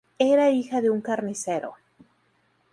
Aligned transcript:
Era 0.17 0.49
hija 0.49 0.81
de 0.81 0.89
un 0.89 0.99
carnicero. 1.01 1.75